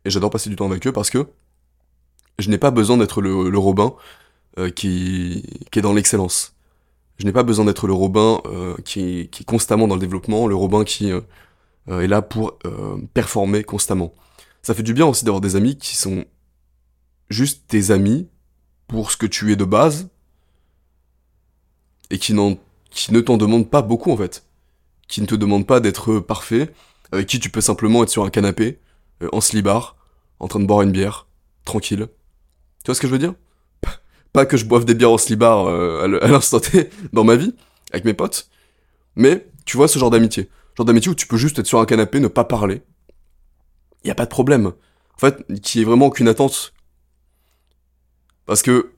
et 0.03 0.09
j'adore 0.09 0.29
passer 0.29 0.49
du 0.49 0.55
temps 0.55 0.69
avec 0.69 0.85
eux 0.85 0.91
parce 0.91 1.09
que 1.09 1.27
je 2.39 2.49
n'ai 2.49 2.57
pas 2.57 2.71
besoin 2.71 2.97
d'être 2.97 3.21
le, 3.21 3.49
le 3.49 3.57
Robin 3.57 3.93
qui, 4.75 5.43
qui 5.71 5.79
est 5.79 5.81
dans 5.81 5.93
l'excellence. 5.93 6.55
Je 7.17 7.25
n'ai 7.25 7.31
pas 7.31 7.43
besoin 7.43 7.65
d'être 7.65 7.87
le 7.87 7.93
Robin 7.93 8.41
euh, 8.45 8.75
qui, 8.83 9.29
qui, 9.31 9.43
est, 9.43 9.45
constamment 9.45 9.87
dans 9.87 9.95
le 9.95 10.01
développement, 10.01 10.47
le 10.47 10.55
Robin 10.55 10.83
qui 10.83 11.11
euh, 11.11 11.21
euh, 11.89 12.01
est 12.01 12.07
là 12.07 12.21
pour 12.21 12.57
performer 13.13 13.63
constamment. 13.63 14.13
Ça 14.61 14.73
fait 14.73 14.83
du 14.83 14.93
bien 14.93 15.05
aussi 15.05 15.23
d'avoir 15.23 15.41
des 15.41 15.55
amis 15.55 15.77
qui 15.77 15.95
sont 15.95 16.25
juste 17.29 17.67
tes 17.67 17.91
amis 17.91 18.27
pour 18.87 19.11
ce 19.11 19.17
que 19.17 19.25
tu 19.25 19.51
es 19.51 19.55
de 19.55 19.63
base 19.63 20.09
et 22.09 22.19
qui, 22.19 22.35
qui 22.89 23.13
ne 23.13 23.21
t'en 23.21 23.37
demandent 23.37 23.69
pas 23.69 23.81
beaucoup 23.81 24.11
en 24.11 24.17
fait. 24.17 24.45
Qui 25.07 25.21
ne 25.21 25.27
te 25.27 25.35
demandent 25.35 25.67
pas 25.67 25.79
d'être 25.79 26.19
parfait, 26.19 26.73
avec 27.11 27.27
qui 27.27 27.39
tu 27.39 27.49
peux 27.49 27.61
simplement 27.61 28.03
être 28.03 28.09
sur 28.09 28.25
un 28.25 28.31
canapé, 28.31 28.79
en 29.31 29.39
slibard, 29.39 29.95
en 30.39 30.47
train 30.47 30.59
de 30.59 30.65
boire 30.65 30.81
une 30.81 30.91
bière, 30.91 31.27
tranquille. 31.63 32.07
Tu 32.85 32.89
vois 32.91 32.95
ce 32.95 33.01
que 33.01 33.07
je 33.07 33.13
veux 33.13 33.17
dire? 33.17 33.33
Pas 34.31 34.45
que 34.45 34.57
je 34.57 34.65
boive 34.65 34.85
des 34.85 34.93
bières 34.93 35.11
au 35.11 35.17
slibard 35.17 35.65
euh, 35.65 36.19
à 36.21 36.27
l'instant 36.27 36.59
T 36.59 36.91
dans 37.13 37.23
ma 37.23 37.35
vie, 37.35 37.55
avec 37.91 38.05
mes 38.05 38.13
potes, 38.13 38.47
mais 39.15 39.47
tu 39.65 39.75
vois 39.75 39.87
ce 39.87 39.97
genre 39.97 40.11
d'amitié. 40.11 40.51
Genre 40.77 40.85
d'amitié 40.85 41.09
où 41.09 41.15
tu 41.15 41.25
peux 41.25 41.37
juste 41.37 41.57
être 41.57 41.65
sur 41.65 41.79
un 41.79 41.85
canapé, 41.85 42.19
ne 42.19 42.27
pas 42.27 42.43
parler. 42.43 42.83
Y 44.03 44.11
a 44.11 44.15
pas 44.15 44.25
de 44.25 44.29
problème. 44.29 44.67
En 44.67 45.17
fait, 45.17 45.43
qui 45.63 45.81
est 45.81 45.83
vraiment 45.83 46.05
aucune 46.05 46.27
attente. 46.27 46.73
Parce 48.45 48.61
que 48.61 48.91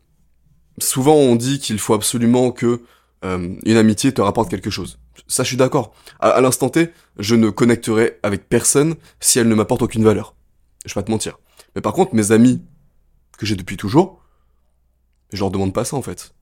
souvent 0.80 1.16
on 1.16 1.38
dit 1.38 1.60
qu'il 1.60 1.80
faut 1.80 1.94
absolument 1.94 2.52
que 2.52 2.82
euh, 3.24 3.56
une 3.64 3.78
amitié 3.78 4.14
te 4.14 4.20
rapporte 4.20 4.50
quelque 4.50 4.70
chose. 4.70 5.00
Ça, 5.28 5.44
je 5.44 5.48
suis 5.48 5.58
d'accord. 5.58 5.94
À, 6.20 6.32
à 6.32 6.42
l'instant 6.42 6.68
T, 6.68 6.92
je 7.20 7.36
ne 7.36 7.50
connecterai 7.50 8.20
avec 8.22 8.50
personne 8.50 8.96
si 9.22 9.40
elle 9.40 9.48
ne 9.48 9.56
m'apporte 9.56 9.82
aucune 9.82 10.04
valeur. 10.04 10.36
Je 10.86 10.90
vais 10.90 10.96
pas 10.96 11.04
te 11.04 11.12
mentir. 11.12 11.40
Mais 11.74 11.82
par 11.82 11.94
contre, 11.94 12.16
mes 12.16 12.34
amis 12.34 12.62
que 13.38 13.46
j'ai 13.46 13.56
depuis 13.56 13.78
toujours, 13.78 14.24
je 15.32 15.40
leur 15.40 15.52
demande 15.52 15.74
pas 15.74 15.86
ça 15.86 15.96
en 15.96 16.02
fait. 16.02 16.34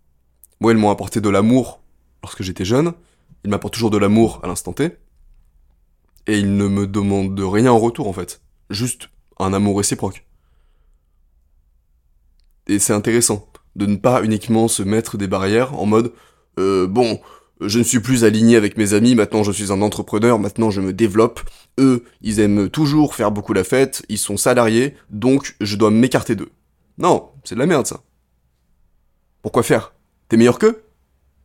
Moi, 0.62 0.72
ils 0.72 0.78
m'ont 0.78 0.90
apporté 0.90 1.22
de 1.22 1.30
l'amour 1.30 1.82
lorsque 2.24 2.44
j'étais 2.44 2.66
jeune. 2.66 2.94
Ils 3.44 3.50
m'apportent 3.50 3.74
toujours 3.74 3.92
de 3.92 3.98
l'amour 3.98 4.40
à 4.44 4.48
l'instant 4.48 4.74
T. 4.74 4.98
Et 6.28 6.40
ils 6.40 6.56
ne 6.56 6.68
me 6.68 6.88
demandent 6.88 7.36
de 7.36 7.44
rien 7.44 7.72
en 7.72 7.78
retour 7.78 8.08
en 8.08 8.14
fait. 8.14 8.42
Juste 8.70 9.10
un 9.38 9.54
amour 9.54 9.78
réciproque. 9.78 10.26
Et 12.68 12.80
c'est 12.80 12.94
intéressant 12.94 13.48
de 13.76 13.86
ne 13.86 13.98
pas 13.98 14.24
uniquement 14.24 14.68
se 14.68 14.82
mettre 14.82 15.18
des 15.18 15.28
barrières 15.28 15.78
en 15.78 15.86
mode 15.86 16.14
euh, 16.58 16.88
bon, 16.88 17.20
je 17.62 17.80
ne 17.80 17.84
suis 17.84 18.00
plus 18.00 18.24
aligné 18.24 18.56
avec 18.56 18.78
mes 18.78 18.94
amis, 18.94 19.16
maintenant 19.16 19.44
je 19.44 19.52
suis 19.52 19.72
un 19.72 19.82
entrepreneur, 19.82 20.40
maintenant 20.40 20.72
je 20.72 20.82
me 20.82 20.94
développe. 20.94 21.42
Eux, 21.80 22.06
ils 22.22 22.40
aiment 22.40 22.70
toujours 22.70 23.16
faire 23.16 23.32
beaucoup 23.32 23.54
la 23.54 23.64
fête, 23.64 24.04
ils 24.10 24.18
sont 24.18 24.38
salariés, 24.38 24.96
donc 25.10 25.56
je 25.62 25.76
dois 25.76 25.92
m'écarter 25.92 26.36
d'eux. 26.36 26.50
Non, 26.98 27.34
c'est 27.44 27.56
de 27.56 27.60
la 27.60 27.66
merde 27.66 27.86
ça. 27.86 28.04
Pourquoi 29.42 29.64
faire? 29.64 29.94
T'es 30.28 30.38
meilleur 30.38 30.60
qu'eux? 30.60 30.84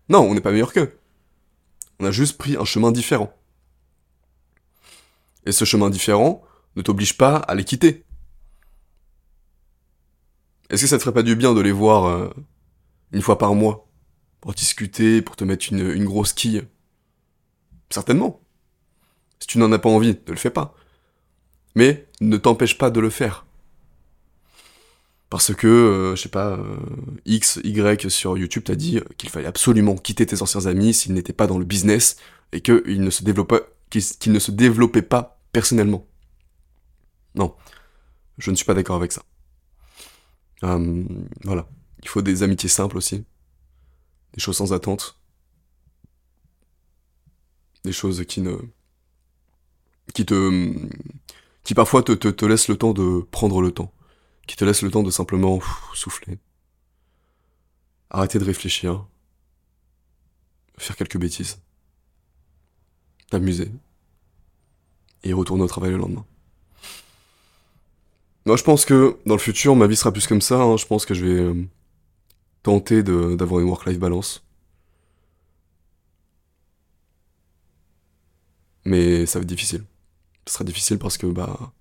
Non, 0.09 0.21
on 0.21 0.35
n'est 0.35 0.41
pas 0.41 0.53
meilleur 0.53 0.73
qu'eux. 0.73 0.99
On 1.99 2.05
a 2.05 2.11
juste 2.11 2.39
pris 2.39 2.57
un 2.57 2.65
chemin 2.65 2.93
différent. 2.93 3.33
Et 5.45 5.53
ce 5.53 5.65
chemin 5.65 5.91
différent 5.91 6.43
ne 6.77 6.83
t'oblige 6.83 7.17
pas 7.17 7.37
à 7.37 7.55
les 7.55 7.65
quitter. 7.65 8.05
Est-ce 10.71 10.83
que 10.83 10.89
ça 10.89 10.99
te 10.99 11.03
ferait 11.03 11.15
pas 11.15 11.23
du 11.23 11.37
bien 11.37 11.53
de 11.53 11.61
les 11.61 11.73
voir 11.73 12.05
euh, 12.05 12.31
une 13.13 13.23
fois 13.23 13.39
par 13.39 13.55
mois? 13.55 13.89
Pour 14.41 14.55
discuter, 14.55 15.21
pour 15.21 15.37
te 15.37 15.45
mettre 15.45 15.73
une, 15.73 15.91
une 15.91 16.05
grosse 16.05 16.33
quille? 16.33 16.67
Certainement. 17.91 18.41
Si 19.41 19.49
tu 19.49 19.59
n'en 19.59 19.73
as 19.73 19.79
pas 19.79 19.91
envie, 19.91 20.19
ne 20.27 20.33
le 20.33 20.39
fais 20.39 20.51
pas. 20.51 20.75
Mais 21.75 22.09
ne 22.21 22.37
t'empêche 22.37 22.79
pas 22.79 22.91
de 22.91 23.01
le 23.01 23.11
faire 23.11 23.47
parce 25.31 25.55
que, 25.55 25.69
euh, 25.69 26.17
je 26.17 26.23
sais 26.23 26.29
pas, 26.29 26.59
euh, 26.59 26.77
X, 27.25 27.61
Y 27.63 28.11
sur 28.11 28.37
YouTube 28.37 28.65
t'a 28.65 28.75
dit 28.75 29.01
qu'il 29.17 29.31
fallait 29.31 29.47
absolument 29.47 29.95
quitter 29.95 30.27
tes 30.27 30.43
anciens 30.43 30.67
amis 30.67 30.93
s'ils 30.93 31.15
n'étaient 31.15 31.33
pas 31.33 31.47
dans 31.47 31.59
le 31.59 31.65
business 31.65 32.17
et 32.53 32.61
qu'ils 32.61 33.01
ne 33.01 33.11
se 33.11 33.23
développaient, 33.23 33.63
ne 34.27 34.39
se 34.41 34.51
développaient 34.51 35.03
pas 35.03 35.41
personnellement. 35.53 36.05
Non, 37.37 37.55
je 38.39 38.51
ne 38.51 38.57
suis 38.57 38.65
pas 38.65 38.75
d'accord 38.75 38.97
avec 38.97 39.13
ça. 39.13 39.23
Euh, 40.65 41.05
voilà, 41.45 41.69
il 42.03 42.09
faut 42.09 42.23
des 42.23 42.43
amitiés 42.43 42.69
simples 42.69 42.97
aussi, 42.97 43.25
des 44.35 44.41
choses 44.41 44.57
sans 44.57 44.73
attente, 44.73 45.21
des 47.85 47.93
choses 47.93 48.25
qui 48.27 48.41
ne, 48.41 48.57
qui 50.13 50.27
te, 50.27 50.75
qui 51.63 51.75
parfois 51.75 52.03
te, 52.03 52.11
te, 52.11 52.27
te 52.27 52.45
laissent 52.45 52.69
le 52.69 52.77
temps 52.77 52.93
de 52.93 53.21
prendre 53.31 53.63
le 53.63 53.71
temps 53.71 53.93
qui 54.51 54.57
te 54.57 54.65
laisse 54.65 54.83
le 54.83 54.91
temps 54.91 55.05
de 55.05 55.13
simplement 55.13 55.61
souffler. 55.95 56.37
Arrêter 58.11 58.41
de 58.41 58.45
réfléchir. 58.45 59.07
Faire 60.77 60.97
quelques 60.97 61.19
bêtises. 61.19 61.61
T'amuser. 63.31 63.71
Et 65.23 65.33
retourner 65.33 65.63
au 65.63 65.69
travail 65.69 65.93
le 65.93 65.99
lendemain. 65.99 66.27
Moi, 68.45 68.57
je 68.57 68.65
pense 68.65 68.85
que 68.85 69.17
dans 69.25 69.35
le 69.35 69.41
futur, 69.41 69.77
ma 69.77 69.87
vie 69.87 69.95
sera 69.95 70.11
plus 70.11 70.27
comme 70.27 70.41
ça. 70.41 70.61
Hein. 70.61 70.77
Je 70.77 70.87
pense 70.87 71.07
que 71.07 71.15
je 71.15 71.25
vais 71.25 71.41
euh, 71.41 71.69
tenter 72.65 73.05
d'avoir 73.05 73.61
une 73.61 73.69
work-life 73.69 74.01
balance. 74.01 74.45
Mais 78.85 79.27
ça 79.27 79.39
va 79.39 79.45
être 79.45 79.49
difficile. 79.49 79.85
Ce 80.49 80.55
sera 80.55 80.65
difficile 80.65 80.99
parce 80.99 81.19
que, 81.19 81.29
bah, 81.29 81.73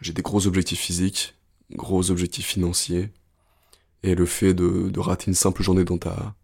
j'ai 0.00 0.12
des 0.12 0.22
gros 0.22 0.46
objectifs 0.46 0.80
physiques, 0.80 1.34
gros 1.72 2.10
objectifs 2.10 2.46
financiers, 2.46 3.10
et 4.02 4.14
le 4.14 4.26
fait 4.26 4.54
de, 4.54 4.88
de 4.88 5.00
rater 5.00 5.26
une 5.28 5.34
simple 5.34 5.62
journée 5.62 5.84
dans 5.84 5.98
ta, 5.98 6.34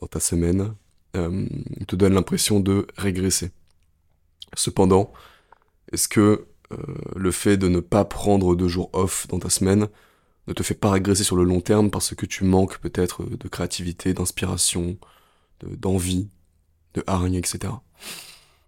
dans 0.00 0.06
ta 0.06 0.20
semaine 0.20 0.74
euh, 1.16 1.46
te 1.86 1.96
donne 1.96 2.14
l'impression 2.14 2.60
de 2.60 2.86
régresser. 2.96 3.50
Cependant, 4.54 5.12
est-ce 5.92 6.08
que 6.08 6.46
euh, 6.72 6.76
le 7.16 7.30
fait 7.30 7.56
de 7.56 7.68
ne 7.68 7.80
pas 7.80 8.04
prendre 8.04 8.54
de 8.56 8.68
jours 8.68 8.90
off 8.92 9.26
dans 9.28 9.38
ta 9.38 9.50
semaine 9.50 9.88
ne 10.46 10.52
te 10.52 10.62
fait 10.62 10.74
pas 10.74 10.90
régresser 10.90 11.24
sur 11.24 11.36
le 11.36 11.44
long 11.44 11.60
terme 11.60 11.90
parce 11.90 12.14
que 12.14 12.26
tu 12.26 12.44
manques 12.44 12.78
peut-être 12.78 13.24
de 13.24 13.48
créativité, 13.48 14.12
d'inspiration, 14.12 14.98
d'envie, 15.62 16.28
de, 16.94 17.00
de 17.00 17.04
hargne, 17.06 17.34
etc. 17.34 17.72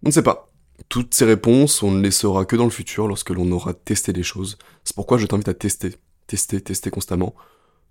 On 0.03 0.07
ne 0.07 0.11
sait 0.11 0.23
pas. 0.23 0.49
Toutes 0.89 1.13
ces 1.13 1.25
réponses, 1.25 1.83
on 1.83 1.91
ne 1.91 2.01
les 2.01 2.11
saura 2.11 2.45
que 2.45 2.55
dans 2.55 2.63
le 2.63 2.69
futur 2.69 3.07
lorsque 3.07 3.31
l'on 3.31 3.51
aura 3.51 3.73
testé 3.73 4.13
les 4.13 4.23
choses. 4.23 4.57
C'est 4.83 4.95
pourquoi 4.95 5.17
je 5.17 5.25
t'invite 5.25 5.47
à 5.47 5.53
tester, 5.53 5.95
tester, 6.27 6.61
tester 6.61 6.89
constamment. 6.89 7.35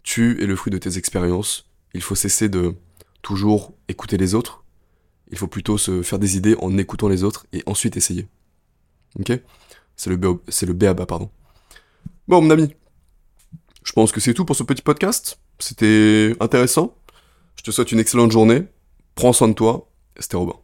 Tu 0.03 0.43
es 0.43 0.47
le 0.47 0.57
fruit 0.57 0.71
de 0.71 0.79
tes 0.79 0.97
expériences. 0.97 1.69
Il 1.95 2.03
faut 2.03 2.15
cesser 2.15 2.49
de 2.49 2.75
toujours 3.23 3.75
écouter 3.89 4.17
les 4.17 4.35
autres. 4.35 4.65
Il 5.31 5.37
faut 5.39 5.49
plutôt 5.49 5.79
se 5.79 6.03
faire 6.03 6.19
des 6.19 6.37
idées 6.37 6.57
en 6.61 6.79
écoutant 6.79 7.09
les 7.09 7.25
autres 7.25 7.47
et 7.53 7.63
ensuite 7.67 7.97
essayer. 7.97 8.29
Ok? 9.19 9.33
C'est 9.97 10.11
le, 10.11 10.17
le 10.17 10.73
BABA, 10.73 11.07
pardon. 11.07 11.31
Bon, 12.29 12.41
mon 12.41 12.51
ami. 12.51 12.75
Je 13.83 13.93
pense 13.93 14.13
que 14.13 14.21
c'est 14.21 14.35
tout 14.35 14.45
pour 14.45 14.57
ce 14.57 14.63
petit 14.63 14.83
podcast. 14.83 15.41
C'était 15.59 16.37
intéressant. 16.41 16.97
Je 17.57 17.63
te 17.63 17.71
souhaite 17.71 17.93
une 17.93 17.99
excellente 17.99 18.31
journée. 18.31 18.65
Prends 19.15 19.33
soin 19.33 19.49
de 19.49 19.55
toi. 19.55 19.91
C'était 20.19 20.37
Robin. 20.37 20.55